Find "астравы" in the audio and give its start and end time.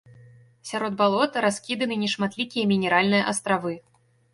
3.35-3.73